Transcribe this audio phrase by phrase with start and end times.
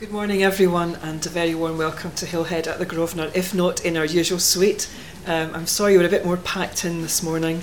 [0.00, 3.84] Good morning, everyone, and a very warm welcome to Hillhead at the Grosvenor, if not
[3.84, 4.90] in our usual suite.
[5.26, 7.62] Um, I'm sorry we're a bit more packed in this morning.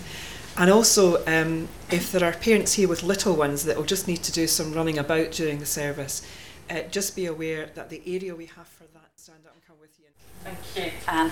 [0.56, 4.22] And also, um, if there are parents here with little ones that will just need
[4.22, 6.22] to do some running about during the service,
[6.70, 9.78] uh, just be aware that the area we have for that, stand up and come
[9.82, 10.06] with you.
[10.44, 11.32] Thank you, Anne.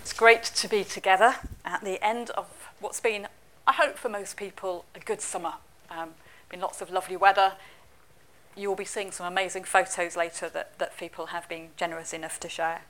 [0.00, 1.34] It's great to be together
[1.66, 2.46] at the end of
[2.80, 3.28] what's been,
[3.66, 5.56] I hope for most people, a good summer.
[5.90, 6.12] Um,
[6.48, 7.54] been lots of lovely weather
[8.56, 12.38] you will be seeing some amazing photos later that, that people have been generous enough
[12.40, 12.82] to share.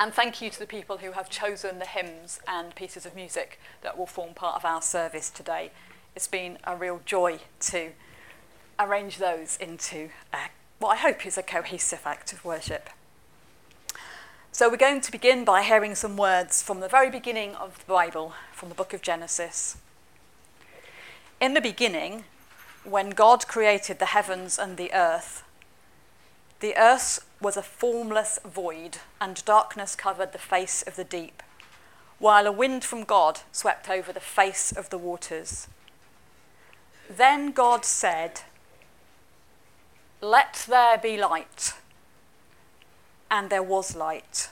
[0.00, 3.60] And thank you to the people who have chosen the hymns and pieces of music
[3.82, 5.70] that will form part of our service today.
[6.16, 7.90] It's been a real joy to
[8.78, 12.90] arrange those into uh, what I hope is a cohesive act of worship.
[14.50, 17.92] So, we're going to begin by hearing some words from the very beginning of the
[17.92, 19.78] Bible, from the book of Genesis.
[21.40, 22.24] In the beginning,
[22.84, 25.44] when God created the heavens and the earth,
[26.60, 31.42] the earth was a formless void, and darkness covered the face of the deep,
[32.18, 35.66] while a wind from God swept over the face of the waters.
[37.10, 38.42] Then God said,
[40.20, 41.74] Let there be light.
[43.30, 44.50] And there was light.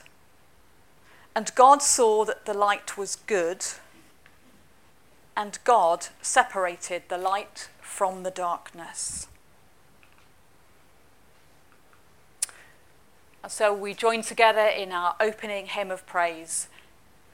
[1.35, 3.65] And God saw that the light was good,
[5.37, 9.27] and God separated the light from the darkness.
[13.43, 16.67] And so we join together in our opening hymn of praise.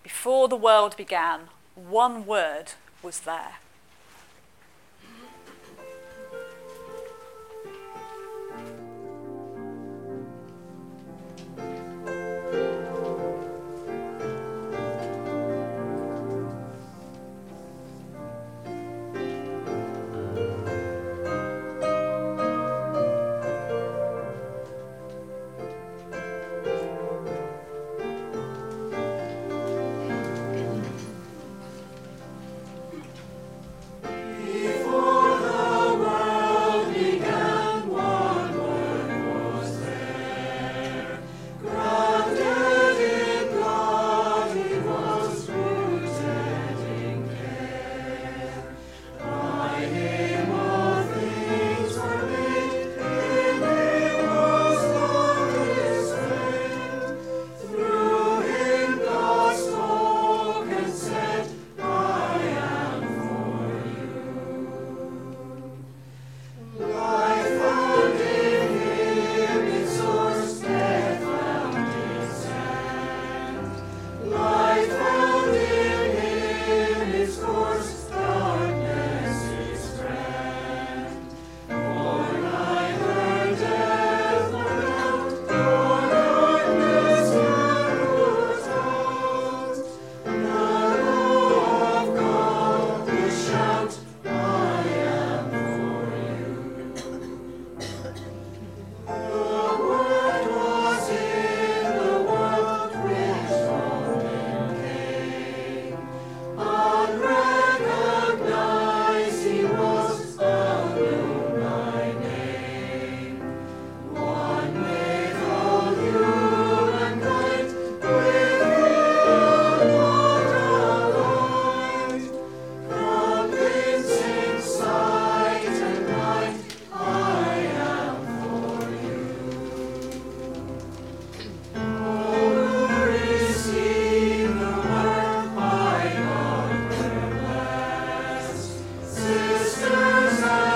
[0.01, 1.41] Before the world began,
[1.75, 3.57] one word was there.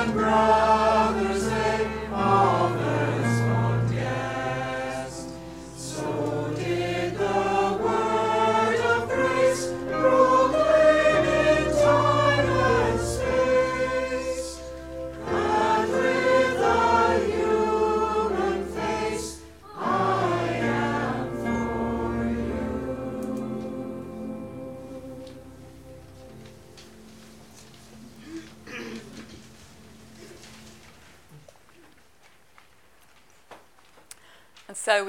[0.02, 0.51] So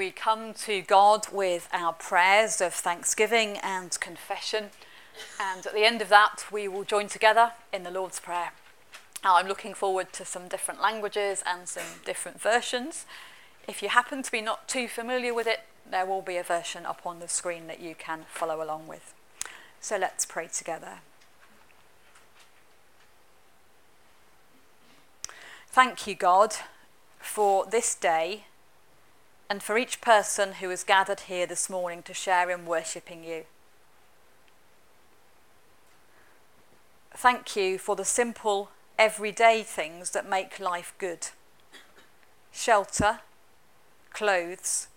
[0.03, 4.65] we come to God with our prayers of thanksgiving and confession.
[5.39, 8.51] And at the end of that, we will join together in the Lord's Prayer.
[9.23, 13.05] Now, I'm looking forward to some different languages and some different versions.
[13.65, 16.85] If you happen to be not too familiar with it, there will be a version
[16.85, 19.13] up on the screen that you can follow along with.
[19.79, 20.99] So let's pray together.
[25.69, 26.55] Thank you, God,
[27.21, 28.43] for this day
[29.53, 33.43] and for each person who has gathered here this morning to share in worshipping you.
[37.15, 41.27] Thank you for the simple, everyday things that make life good
[42.51, 43.19] shelter,
[44.11, 44.87] clothes,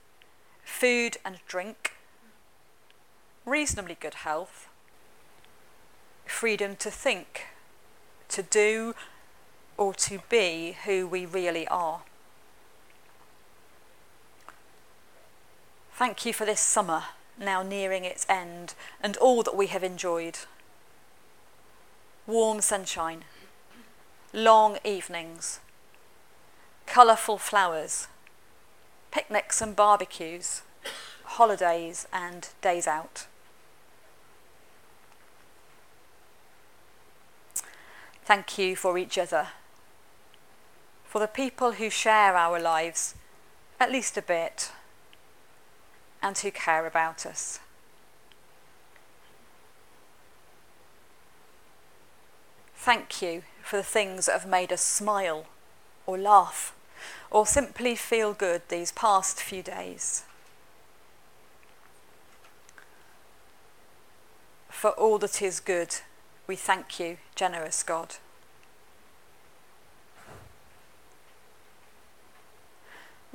[0.64, 1.92] food and drink,
[3.44, 4.68] reasonably good health,
[6.24, 7.42] freedom to think,
[8.30, 8.94] to do,
[9.76, 12.04] or to be who we really are.
[15.96, 17.04] Thank you for this summer
[17.38, 20.40] now nearing its end and all that we have enjoyed.
[22.26, 23.24] Warm sunshine,
[24.30, 25.60] long evenings,
[26.84, 28.08] colourful flowers,
[29.10, 30.60] picnics and barbecues,
[31.24, 33.26] holidays and days out.
[38.26, 39.48] Thank you for each other,
[41.06, 43.14] for the people who share our lives,
[43.80, 44.72] at least a bit
[46.26, 47.60] and who care about us.
[52.74, 55.46] Thank you for the things that have made us smile
[56.04, 56.74] or laugh
[57.30, 60.24] or simply feel good these past few days.
[64.68, 65.94] For all that is good,
[66.48, 68.16] we thank you, generous God.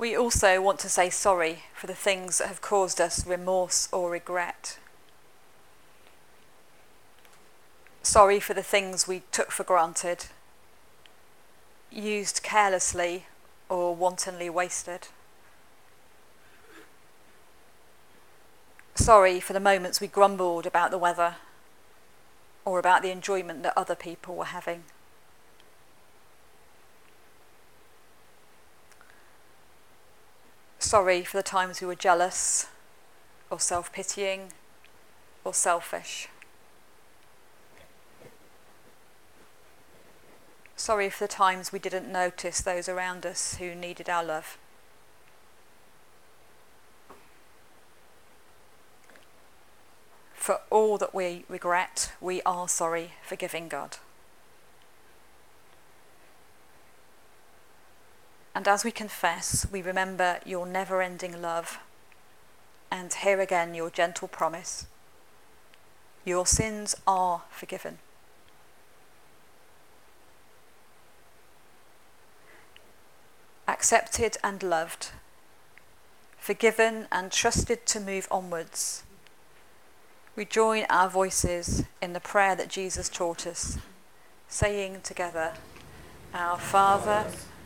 [0.02, 4.10] We also want to say sorry for the things that have caused us remorse or
[4.10, 4.76] regret.
[8.02, 10.24] Sorry for the things we took for granted,
[11.88, 13.26] used carelessly,
[13.68, 15.06] or wantonly wasted.
[18.96, 21.36] Sorry for the moments we grumbled about the weather
[22.64, 24.82] or about the enjoyment that other people were having.
[30.82, 32.66] Sorry for the times we were jealous
[33.50, 34.52] or self pitying
[35.44, 36.28] or selfish.
[40.76, 44.58] Sorry for the times we didn't notice those around us who needed our love.
[50.34, 53.98] For all that we regret, we are sorry, for giving God.
[58.54, 61.78] And as we confess, we remember your never ending love
[62.90, 64.86] and hear again your gentle promise.
[66.24, 67.98] Your sins are forgiven.
[73.66, 75.08] Accepted and loved,
[76.36, 79.02] forgiven and trusted to move onwards.
[80.36, 83.78] We join our voices in the prayer that Jesus taught us,
[84.48, 85.54] saying together,
[86.34, 87.26] Our Father,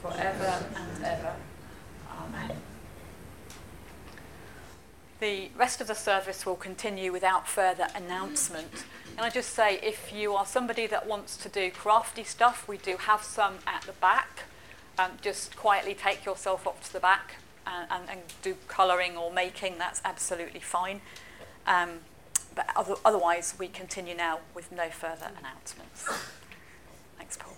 [0.00, 1.34] forever and ever.
[2.20, 2.56] Amen.
[5.20, 8.84] The rest of the service will continue without further announcement.
[9.16, 12.76] And I just say, if you are somebody that wants to do crafty stuff, we
[12.76, 14.44] do have some at the back.
[14.96, 17.36] Um, just quietly take yourself up to the back
[17.66, 21.00] and, and, and do colouring or making, that's absolutely fine.
[21.66, 22.00] Um,
[22.54, 26.08] but other, otherwise, we continue now with no further announcements.
[27.16, 27.57] Thanks, Paul.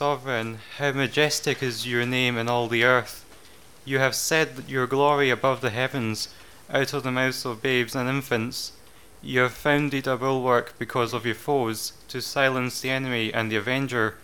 [0.00, 3.22] Sovereign, how majestic is your name in all the earth.
[3.84, 6.28] You have set your glory above the heavens,
[6.70, 8.72] out of the mouths of babes and infants.
[9.20, 13.56] You have founded a bulwark because of your foes, to silence the enemy and the
[13.56, 14.14] avenger.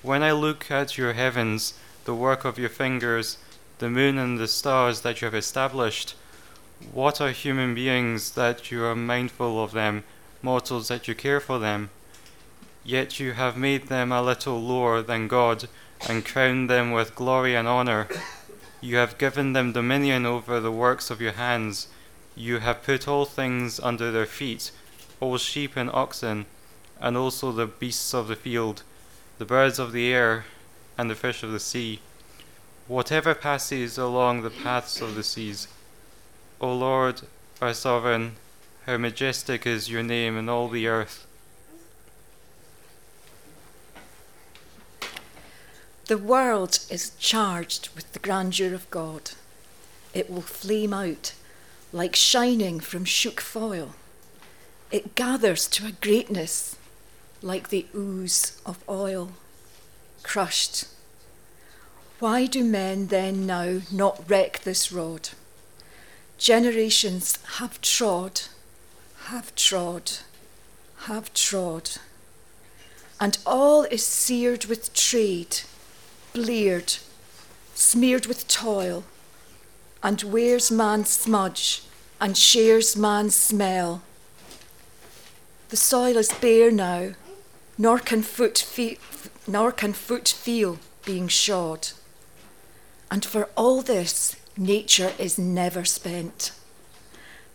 [0.00, 1.74] When I look at your heavens,
[2.06, 3.36] the work of your fingers,
[3.78, 6.14] the moon and the stars that you have established,
[6.94, 10.04] what are human beings that you are mindful of them,
[10.40, 11.90] mortals that you care for them?
[12.84, 15.68] Yet you have made them a little lower than God,
[16.08, 18.08] and crowned them with glory and honor.
[18.80, 21.88] You have given them dominion over the works of your hands.
[22.34, 24.70] You have put all things under their feet,
[25.20, 26.46] all sheep and oxen,
[26.98, 28.82] and also the beasts of the field,
[29.38, 30.46] the birds of the air,
[30.96, 32.00] and the fish of the sea,
[32.88, 35.68] whatever passes along the paths of the seas.
[36.60, 37.22] O Lord,
[37.60, 38.36] our sovereign,
[38.86, 41.26] how majestic is your name in all the earth.
[46.10, 49.30] The world is charged with the grandeur of God.
[50.12, 51.34] It will flame out
[51.92, 53.94] like shining from shook foil.
[54.90, 56.74] It gathers to a greatness
[57.42, 59.34] like the ooze of oil,
[60.24, 60.86] crushed.
[62.18, 65.28] Why do men then now not reck this rod?
[66.38, 68.40] Generations have trod,
[69.26, 70.10] have trod,
[71.02, 71.88] have trod,
[73.20, 75.60] and all is seared with trade
[76.32, 76.94] bleared,
[77.74, 79.04] smeared with toil,
[80.02, 81.82] and wears man's smudge
[82.20, 84.02] and shares man's smell.
[85.70, 87.12] The soil is bare now,
[87.78, 88.98] nor can foot, fe-
[89.46, 91.88] nor can foot feel being shod.
[93.10, 96.52] And for all this, nature is never spent.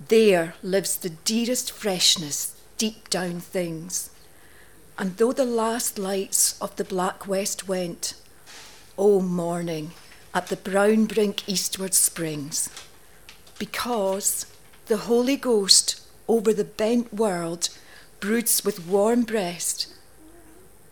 [0.08, 4.10] There lives the dearest freshness deep down things.
[4.98, 8.14] And though the last lights of the black west went,
[8.98, 9.92] O morning
[10.34, 12.70] at the brown brink eastward springs,
[13.60, 14.46] because
[14.86, 17.70] the Holy Ghost over the bent world
[18.20, 19.94] broods with warm breast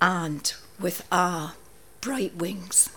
[0.01, 1.55] and with ah
[2.01, 2.89] bright wings.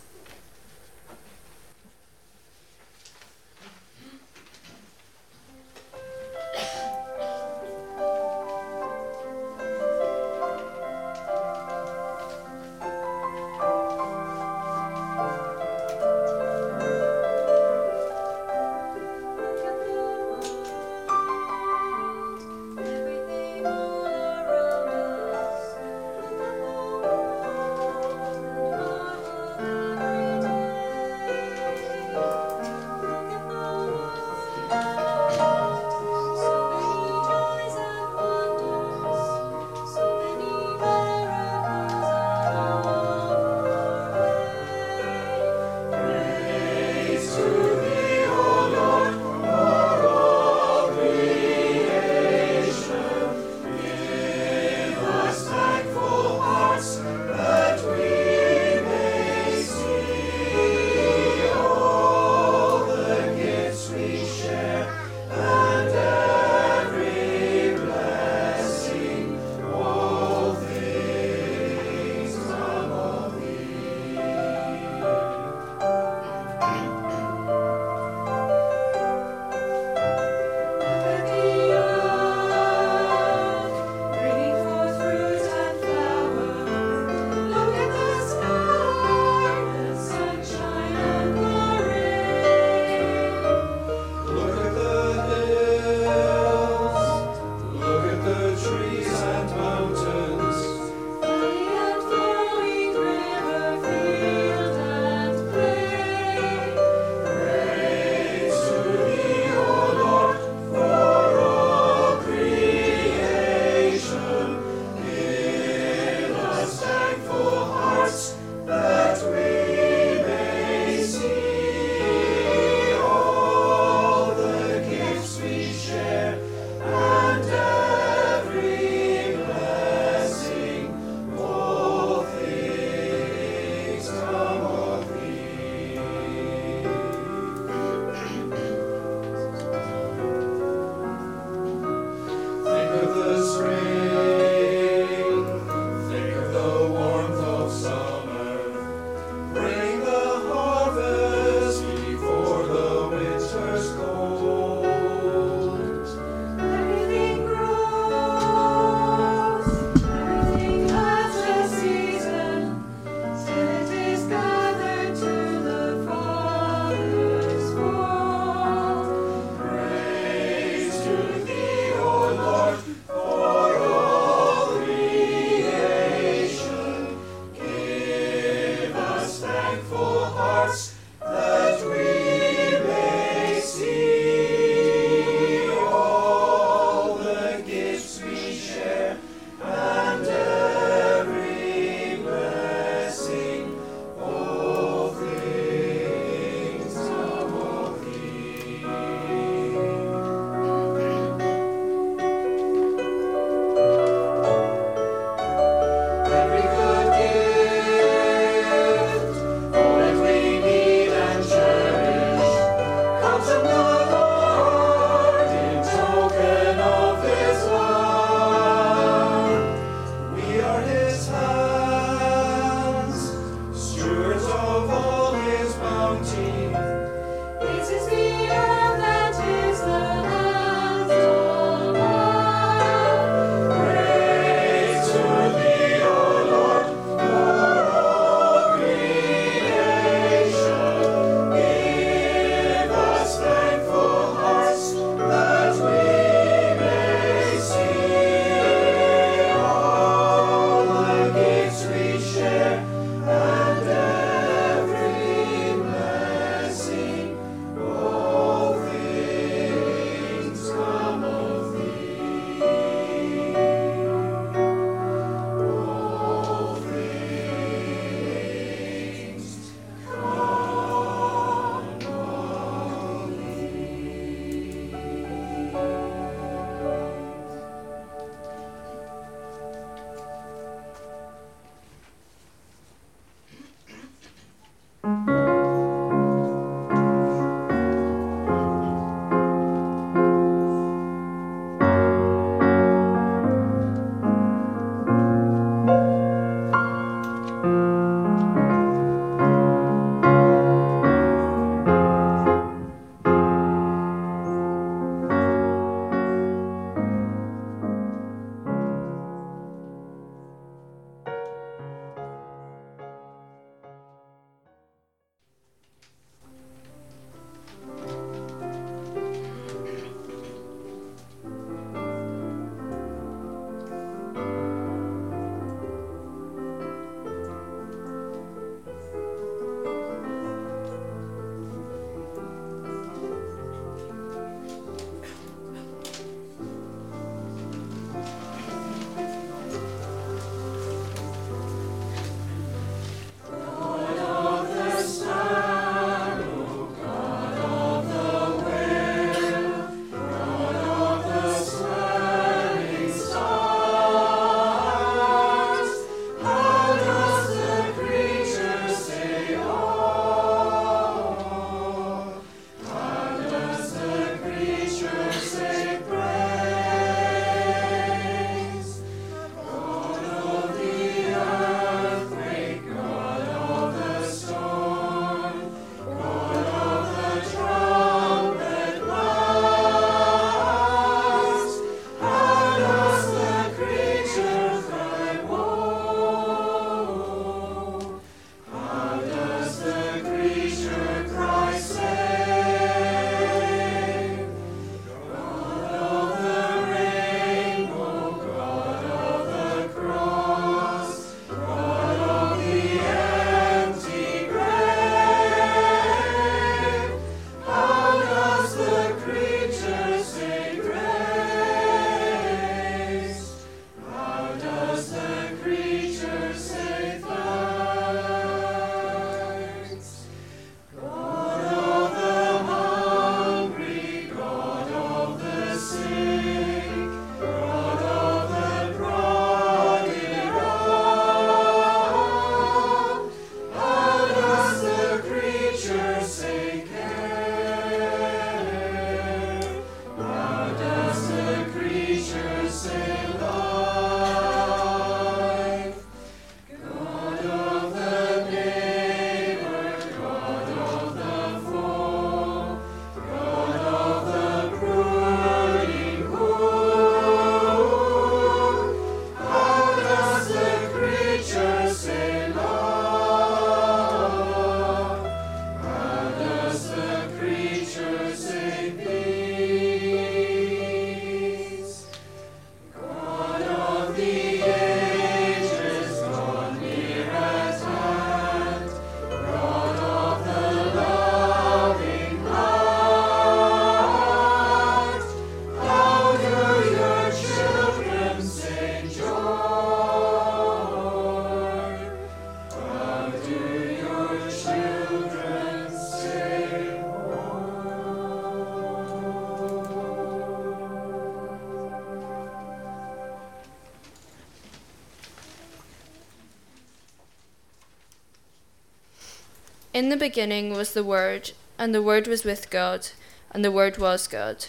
[509.96, 513.08] In the beginning was the Word, and the Word was with God,
[513.50, 514.66] and the Word was God.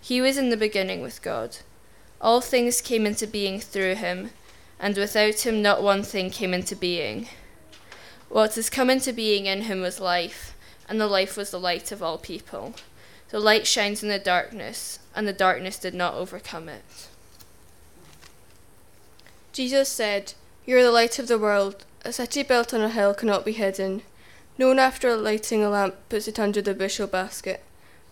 [0.00, 1.56] He was in the beginning with God.
[2.20, 4.30] All things came into being through him,
[4.78, 7.26] and without him not one thing came into being.
[8.28, 10.54] What has come into being in him was life,
[10.88, 12.74] and the life was the light of all people.
[13.30, 17.08] The light shines in the darkness, and the darkness did not overcome it.
[19.52, 21.84] Jesus said, You are the light of the world.
[22.04, 24.02] A city built on a hill cannot be hidden.
[24.60, 27.64] No one after lighting a lamp puts it under the bushel basket,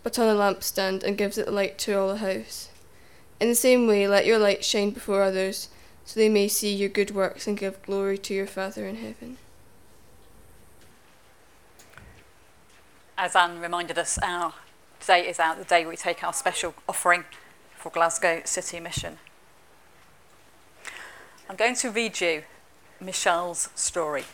[0.02, 2.70] but on a lampstand and gives it light to all the house.
[3.38, 5.68] In the same way, let your light shine before others,
[6.06, 9.36] so they may see your good works and give glory to your Father in heaven.
[13.18, 14.54] As Anne reminded us, our
[15.00, 17.24] today is out the day we take our special offering
[17.76, 19.18] for Glasgow City Mission.
[21.46, 22.44] I'm going to read you
[23.02, 24.24] Michelle's story.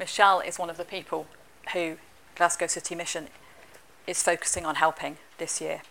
[0.00, 1.26] Michelle is one of the people
[1.74, 1.98] who
[2.34, 3.28] Glasgow City Mission
[4.06, 5.82] is focusing on helping this year.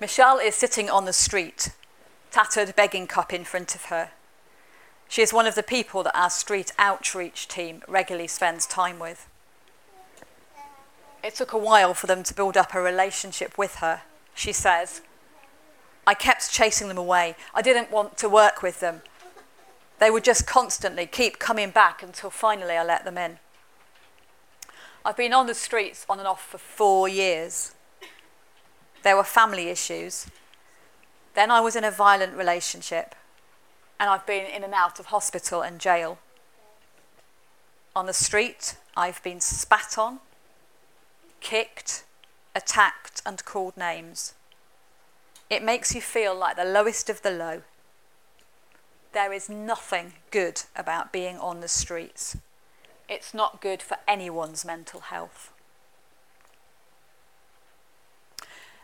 [0.00, 1.70] Michelle is sitting on the street,
[2.32, 4.10] tattered begging cup in front of her.
[5.08, 9.28] She is one of the people that our street outreach team regularly spends time with.
[11.22, 14.02] It took a while for them to build up a relationship with her,
[14.34, 15.02] she says.
[16.04, 17.36] I kept chasing them away.
[17.54, 19.02] I didn't want to work with them.
[20.00, 23.38] They would just constantly keep coming back until finally I let them in.
[25.04, 27.74] I've been on the streets on and off for four years.
[29.02, 30.26] There were family issues.
[31.34, 33.14] Then I was in a violent relationship,
[33.98, 36.18] and I've been in and out of hospital and jail.
[37.94, 40.20] On the street, I've been spat on,
[41.40, 42.04] kicked,
[42.54, 44.34] attacked, and called names.
[45.48, 47.62] It makes you feel like the lowest of the low.
[49.12, 52.36] There is nothing good about being on the streets.
[53.08, 55.52] It's not good for anyone's mental health.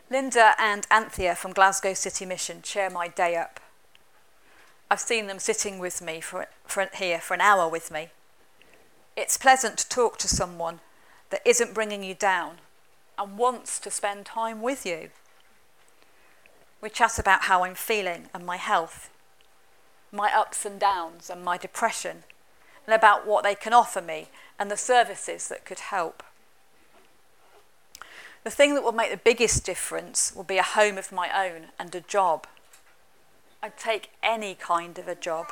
[0.09, 3.59] Linda and Anthea from Glasgow City Mission chair my day up.
[4.89, 8.09] I've seen them sitting with me for, for, here for an hour with me.
[9.17, 10.79] It's pleasant to talk to someone
[11.29, 12.57] that isn't bringing you down
[13.17, 15.09] and wants to spend time with you.
[16.81, 19.09] We chat about how I'm feeling and my health,
[20.11, 22.23] my ups and downs and my depression,
[22.85, 26.23] and about what they can offer me and the services that could help.
[28.43, 31.67] The thing that will make the biggest difference will be a home of my own
[31.77, 32.47] and a job.
[33.61, 35.47] I'd take any kind of a job.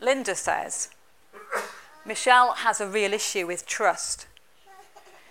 [0.00, 0.90] Linda says,
[2.04, 4.26] Michelle has a real issue with trust.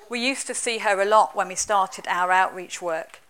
[0.10, 3.22] We used to see her a lot when we started our outreach work,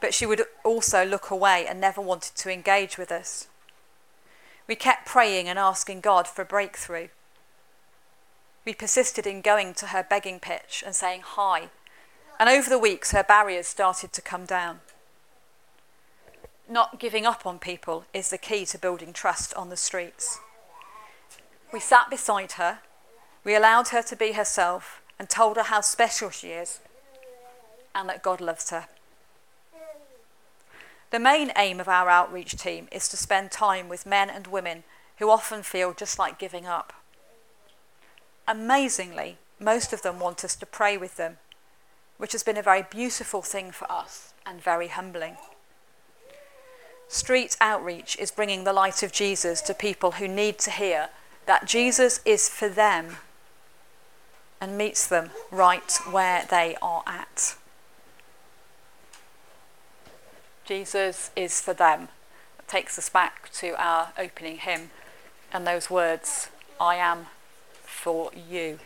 [0.00, 3.48] but she would also look away and never wanted to engage with us.
[4.66, 7.08] We kept praying and asking God for a breakthrough.
[8.64, 11.70] We persisted in going to her begging pitch and saying hi,
[12.38, 14.80] and over the weeks her barriers started to come down.
[16.68, 20.38] Not giving up on people is the key to building trust on the streets.
[21.72, 22.78] We sat beside her,
[23.42, 26.80] we allowed her to be herself, and told her how special she is
[27.94, 28.86] and that God loves her.
[31.10, 34.84] The main aim of our outreach team is to spend time with men and women
[35.18, 36.92] who often feel just like giving up.
[38.46, 41.38] Amazingly, most of them want us to pray with them,
[42.16, 45.36] which has been a very beautiful thing for us and very humbling.
[47.08, 51.08] Street outreach is bringing the light of Jesus to people who need to hear
[51.46, 53.16] that Jesus is for them
[54.60, 57.56] and meets them right where they are at.
[60.70, 62.06] Jesus is for them.
[62.68, 64.90] Takes us back to our opening hymn
[65.52, 66.48] and those words,
[66.80, 67.26] I am
[67.82, 68.78] for you.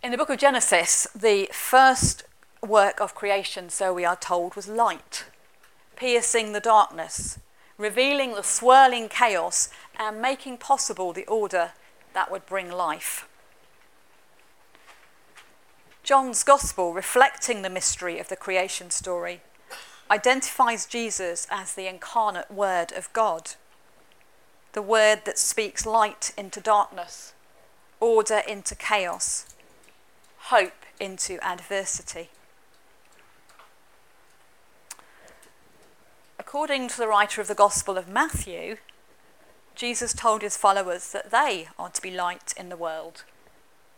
[0.00, 2.22] In the book of Genesis, the first
[2.64, 5.24] work of creation, so we are told, was light,
[5.96, 7.40] piercing the darkness
[7.76, 11.72] revealing the swirling chaos and making possible the order
[12.12, 13.26] that would bring life.
[16.02, 19.42] John's Gospel, reflecting the mystery of the creation story,
[20.10, 23.52] identifies Jesus as the incarnate Word of God,
[24.72, 27.32] the Word that speaks light into darkness,
[28.00, 29.46] order into chaos,
[30.44, 32.30] hope into adversity.
[36.38, 38.78] According to the writer of the Gospel of Matthew,
[39.76, 43.22] Jesus told his followers that they are to be light in the world,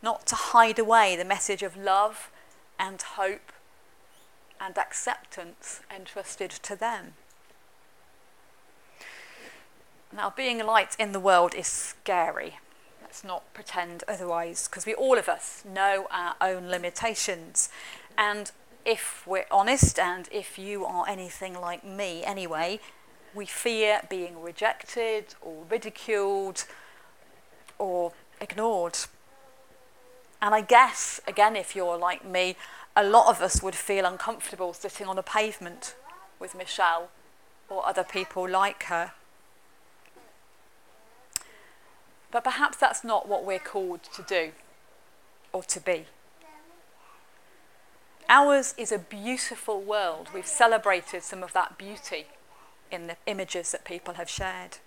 [0.03, 2.31] not to hide away the message of love
[2.79, 3.53] and hope
[4.61, 7.15] and acceptance entrusted to them.
[10.15, 12.59] Now, being light in the world is scary.
[13.01, 17.71] Let's not pretend otherwise, because we all of us know our own limitations.
[18.19, 18.53] And
[18.85, 22.81] if we're honest, and if you are anything like me anyway,
[23.35, 26.65] we fear being rejected or ridiculed
[27.79, 28.99] or ignored.
[30.43, 32.57] And I guess, again, if you're like me,
[32.97, 35.95] a lot of us would feel uncomfortable sitting on a pavement
[36.41, 37.11] with Michelle
[37.71, 39.13] or other people like her.
[42.33, 44.51] But perhaps that's not what we're called to do
[45.53, 46.07] or to be.
[48.29, 50.29] Ours is a beautiful world.
[50.35, 52.27] We've celebrated some of that beauty
[52.91, 54.79] in the images that people have shared.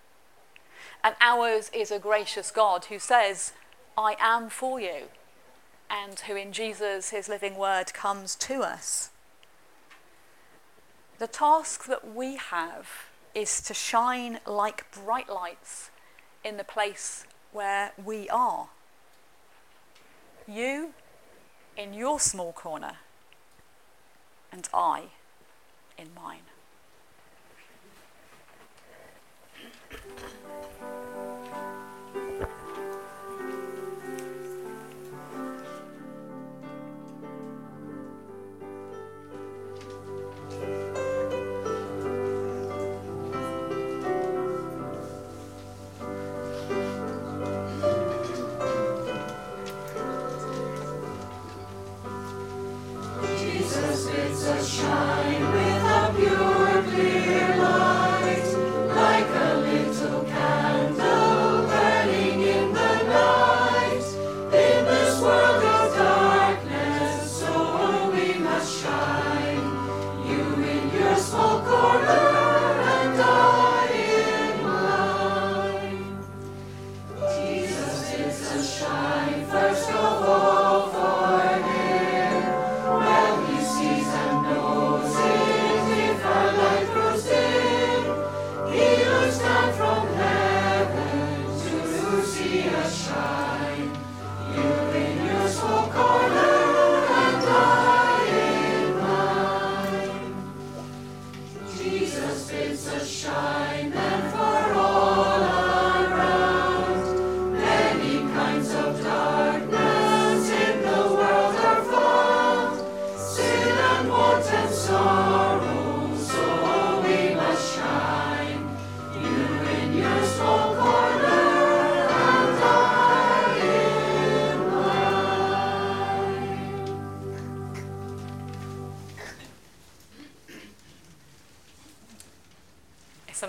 [1.04, 3.54] And ours is a gracious God who says,
[3.98, 5.10] I am for you,
[5.90, 9.10] and who in Jesus, his living word, comes to us.
[11.20, 12.88] The task that we have
[13.34, 15.92] is to shine like bright lights
[16.44, 18.68] in the place where we are.
[20.48, 20.94] You
[21.78, 22.98] in your small corner,
[24.52, 25.06] and I
[25.98, 26.42] in mine.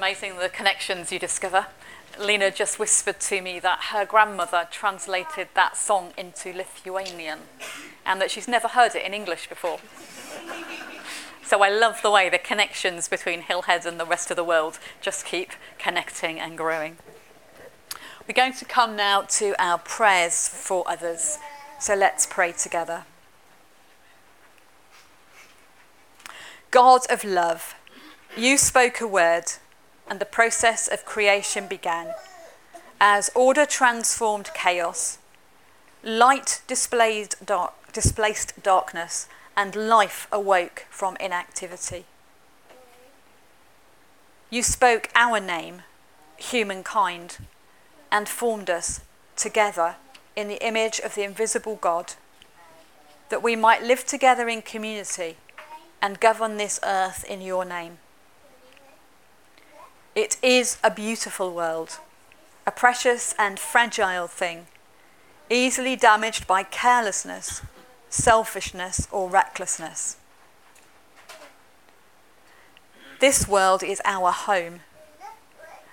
[0.06, 1.66] Amazing the connections you discover.
[2.16, 7.40] Lena just whispered to me that her grandmother translated that song into Lithuanian
[8.04, 9.80] and that she's never heard it in English before.
[11.44, 14.78] so I love the way the connections between Hillhead and the rest of the world
[15.00, 16.98] just keep connecting and growing.
[18.28, 21.38] We're going to come now to our prayers for others.
[21.80, 23.06] So let's pray together.
[26.70, 27.74] God of love,
[28.36, 29.46] you spoke a word
[30.08, 32.14] and the process of creation began.
[33.00, 35.18] As order transformed chaos,
[36.02, 36.62] light
[37.44, 42.04] dark, displaced darkness, and life awoke from inactivity.
[44.50, 45.82] You spoke our name,
[46.36, 47.38] humankind,
[48.12, 49.00] and formed us
[49.34, 49.96] together
[50.36, 52.12] in the image of the invisible God,
[53.28, 55.36] that we might live together in community
[56.00, 57.98] and govern this earth in your name.
[60.16, 61.98] It is a beautiful world,
[62.66, 64.66] a precious and fragile thing,
[65.50, 67.60] easily damaged by carelessness,
[68.08, 70.16] selfishness, or recklessness.
[73.20, 74.80] This world is our home.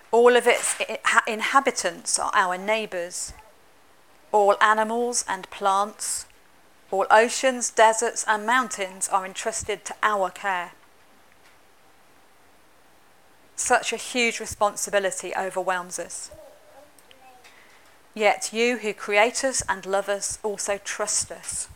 [0.09, 0.77] All of its
[1.27, 3.33] inhabitants are our neighbours.
[4.31, 6.27] All animals and plants,
[6.91, 10.71] all oceans, deserts, and mountains are entrusted to our care
[13.55, 16.31] such a huge responsibility overwhelms us.
[18.13, 21.67] Yet you who create us and love us also trust us.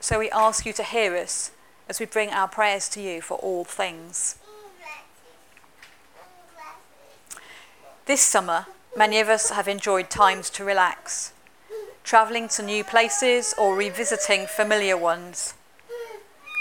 [0.00, 1.52] So we ask you to hear us
[1.88, 4.38] as we bring our prayers to you for all things.
[8.06, 11.32] This summer, many of us have enjoyed times to relax,
[12.02, 15.54] travelling to new places or revisiting familiar ones.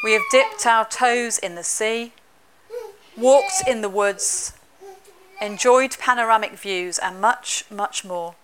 [0.03, 2.13] We have dipped our toes in the sea
[3.17, 4.53] walked in the woods,
[5.41, 8.35] enjoyed panoramic views, and much, much more.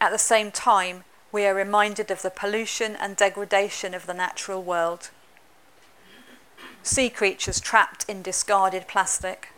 [0.00, 4.62] At the same time, we are reminded of the pollution and degradation of the natural
[4.62, 5.10] world.
[6.82, 9.48] Sea creatures trapped in discarded plastic,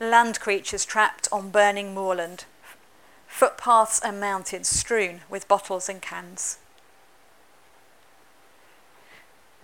[0.00, 2.44] land creatures trapped on burning moorland,
[3.26, 6.58] footpaths and mountains strewn with bottles and cans.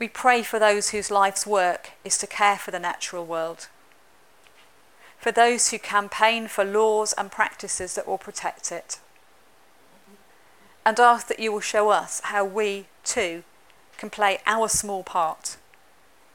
[0.01, 3.69] We pray for those whose life's work is to care for the natural world,
[5.19, 8.99] for those who campaign for laws and practices that will protect it,
[10.87, 13.45] and ask that you will show us how we, too,
[13.99, 15.59] can play our small part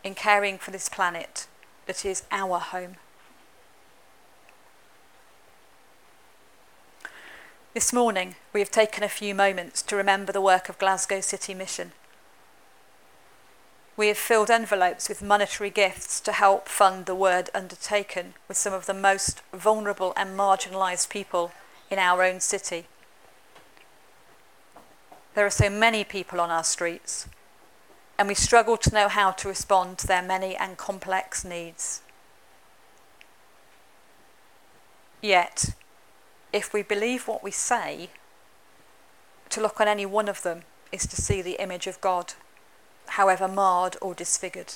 [0.03, 1.47] in caring for this planet
[1.87, 2.97] that is our home.
[7.73, 11.55] This morning, we have taken a few moments to remember the work of Glasgow City
[11.55, 11.93] Mission
[13.97, 18.73] we have filled envelopes with monetary gifts to help fund the work undertaken with some
[18.73, 21.51] of the most vulnerable and marginalised people
[21.89, 22.85] in our own city.
[25.33, 27.27] There are so many people on our streets,
[28.17, 32.01] and we struggle to know how to respond to their many and complex needs.
[35.21, 35.73] Yet,
[36.51, 38.09] if we believe what we say,
[39.49, 42.33] to look on any one of them is to see the image of God
[43.09, 44.73] however marred or disfigured.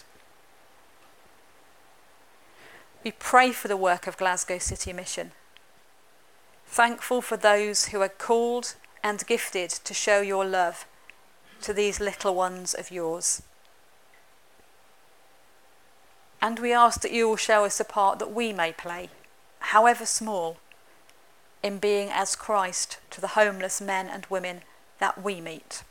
[3.03, 5.32] We pray for the work of Glasgow City Mission,
[6.65, 10.86] thankful for those who are called and gifted to show your love
[11.61, 13.41] to these little ones of yours.
[16.41, 19.09] And we ask that you will show us a part that we may play,
[19.59, 20.57] however small,
[21.61, 24.61] in being as Christ to the homeless men and women
[24.99, 25.84] that we meet.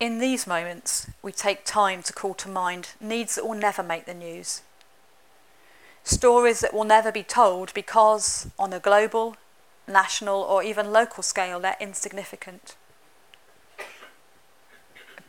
[0.00, 4.06] In these moments, we take time to call to mind needs that will never make
[4.06, 4.62] the news.
[6.02, 9.36] Stories that will never be told because, on a global,
[9.86, 12.74] national, or even local scale, they're insignificant.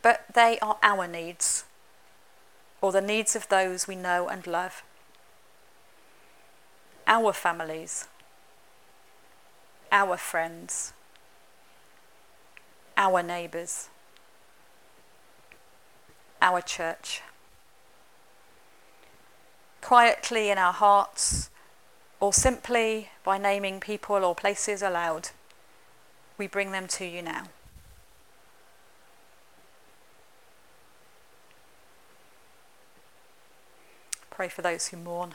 [0.02, 1.64] But they are our needs,
[2.80, 4.82] or the needs of those we know and love.
[7.06, 8.08] Our families,
[9.92, 10.92] our friends,
[12.96, 13.88] our neighbours
[16.46, 17.22] our church.
[19.80, 21.50] Quietly in our hearts,
[22.20, 25.30] or simply by naming people or places aloud,
[26.38, 27.44] we bring them to you now.
[34.30, 35.34] Pray for those who mourn.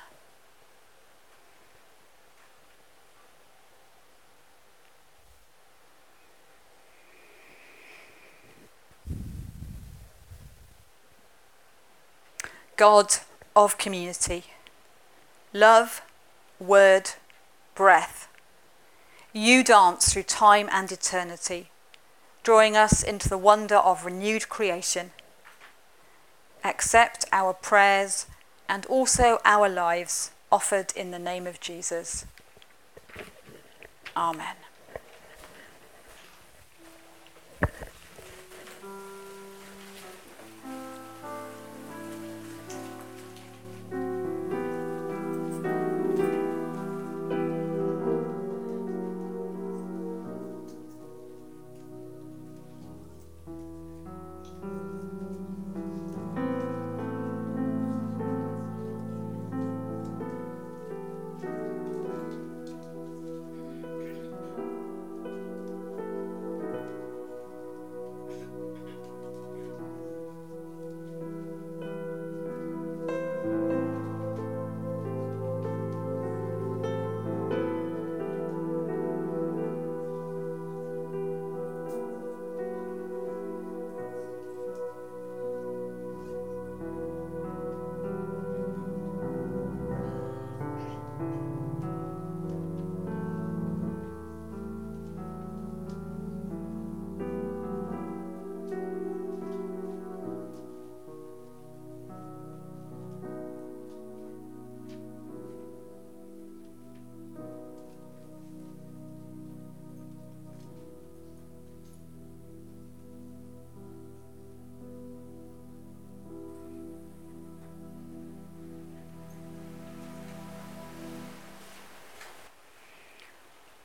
[12.81, 13.17] God
[13.55, 14.45] of community.
[15.53, 16.01] Love,
[16.59, 17.11] word,
[17.75, 18.27] breath.
[19.33, 21.69] You dance through time and eternity,
[22.41, 25.11] drawing us into the wonder of renewed creation.
[26.63, 28.25] Accept our prayers
[28.67, 32.25] and also our lives offered in the name of Jesus.
[34.17, 34.55] Amen.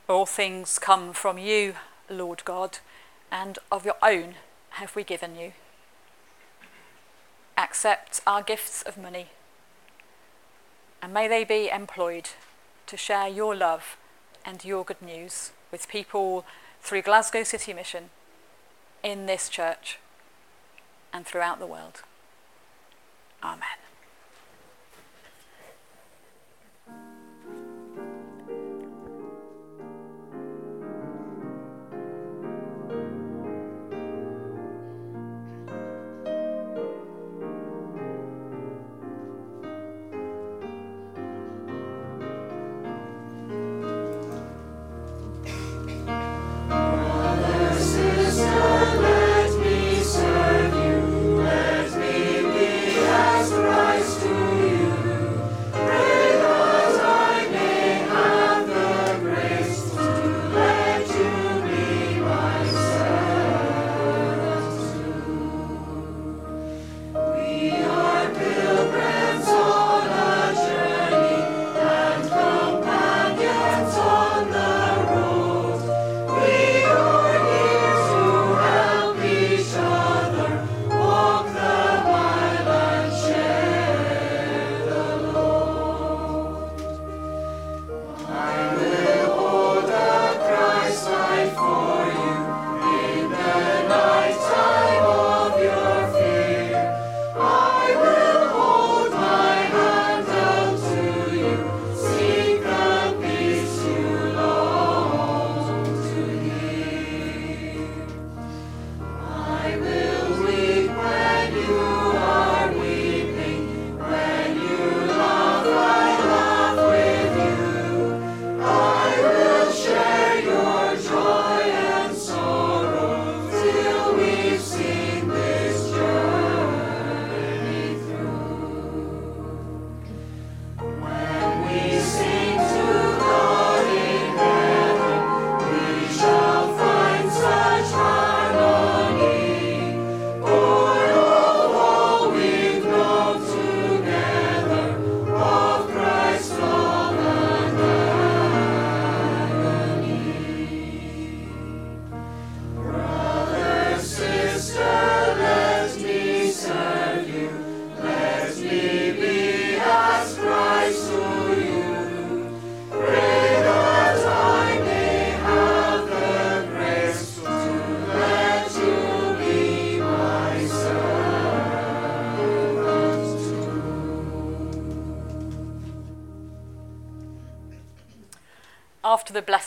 [0.09, 1.75] All things come from you,
[2.09, 2.79] Lord God,
[3.31, 4.35] and of your own
[4.71, 5.51] have we given you.
[7.57, 9.27] accept our gifts of money,
[11.01, 12.29] and may they be employed
[12.85, 13.97] to share your love
[14.45, 16.45] and your good news with people
[16.81, 18.09] through Glasgow City Mission,
[19.03, 19.99] in this church,
[21.11, 22.03] and throughout the world.
[23.43, 23.86] Amen.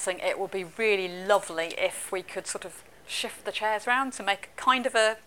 [0.04, 4.12] The it would be really lovely if we could sort of shift the chairs round
[4.14, 5.18] to make kind of a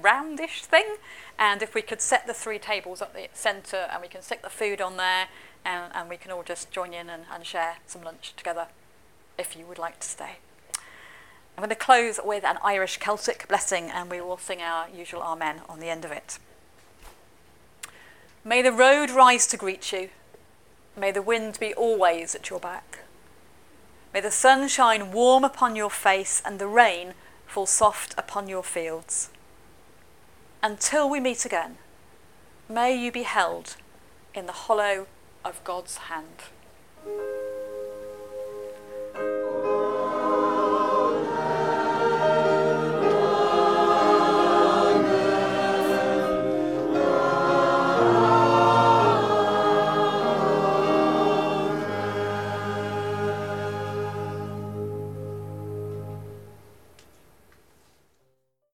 [0.00, 0.96] roundish thing.
[1.38, 4.42] And if we could set the three tables at the centre and we can stick
[4.42, 5.28] the food on there
[5.64, 8.68] and, and we can all just join in and, and share some lunch together
[9.38, 10.36] if you would like to stay.
[11.56, 15.22] I'm going to close with an Irish Celtic blessing and we will sing our usual
[15.22, 16.38] Amen on the end of it.
[18.44, 20.08] May the road rise to greet you.
[20.96, 23.00] May the wind be always at your back.
[24.12, 27.14] May the sun shine warm upon your face and the rain
[27.46, 29.30] fall soft upon your fields.
[30.62, 31.78] Until we meet again,
[32.68, 33.76] may you be held
[34.34, 35.06] in the hollow
[35.44, 36.44] of God's hand.